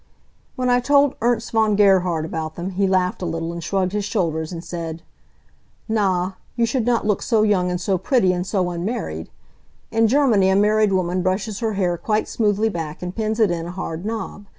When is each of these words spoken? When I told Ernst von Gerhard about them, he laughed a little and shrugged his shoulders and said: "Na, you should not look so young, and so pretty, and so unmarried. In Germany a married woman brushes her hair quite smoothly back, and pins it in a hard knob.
When 0.55 0.67
I 0.67 0.79
told 0.79 1.13
Ernst 1.21 1.51
von 1.51 1.75
Gerhard 1.75 2.25
about 2.25 2.55
them, 2.55 2.71
he 2.71 2.87
laughed 2.87 3.21
a 3.21 3.25
little 3.27 3.53
and 3.53 3.63
shrugged 3.63 3.91
his 3.91 4.03
shoulders 4.03 4.51
and 4.51 4.63
said: 4.63 5.03
"Na, 5.87 6.31
you 6.55 6.65
should 6.65 6.87
not 6.87 7.05
look 7.05 7.21
so 7.21 7.43
young, 7.43 7.69
and 7.69 7.79
so 7.79 7.99
pretty, 7.99 8.33
and 8.33 8.43
so 8.47 8.71
unmarried. 8.71 9.29
In 9.91 10.07
Germany 10.07 10.49
a 10.49 10.55
married 10.55 10.91
woman 10.91 11.21
brushes 11.21 11.59
her 11.59 11.73
hair 11.73 11.97
quite 11.99 12.27
smoothly 12.27 12.67
back, 12.69 13.03
and 13.03 13.15
pins 13.15 13.39
it 13.39 13.51
in 13.51 13.67
a 13.67 13.71
hard 13.73 14.03
knob. 14.03 14.47